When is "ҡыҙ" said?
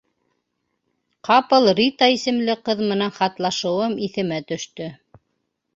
2.71-2.83